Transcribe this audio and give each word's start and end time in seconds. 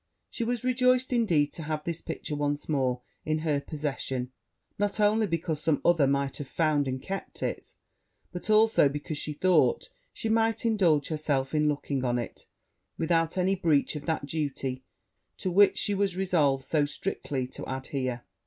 She 0.31 0.43
was 0.43 0.63
rejoiced, 0.63 1.13
indeed, 1.13 1.53
to 1.53 1.61
have 1.61 1.83
this 1.83 2.01
picture 2.01 2.35
once 2.35 2.67
more 2.67 3.01
in 3.23 3.37
her 3.45 3.61
possession; 3.61 4.31
not 4.79 4.99
only 4.99 5.27
because 5.27 5.61
some 5.61 5.79
other 5.85 6.07
might 6.07 6.37
have 6.37 6.47
found 6.47 6.87
and 6.87 6.99
kept 6.99 7.43
it, 7.43 7.75
but 8.31 8.49
also 8.49 8.89
because 8.89 9.19
she 9.19 9.33
thought 9.33 9.89
she 10.11 10.27
might 10.27 10.65
indulge 10.65 11.09
herself 11.09 11.53
in 11.53 11.69
looking 11.69 12.03
on 12.03 12.17
it 12.17 12.47
without 12.97 13.37
any 13.37 13.53
breach 13.53 13.95
of 13.95 14.07
that 14.07 14.25
duty 14.25 14.81
to 15.37 15.51
which 15.51 15.77
she 15.77 15.93
was 15.93 16.17
resolved 16.17 16.63
so 16.65 16.83
strictly 16.87 17.45
to 17.45 17.63
adhere. 17.71 18.23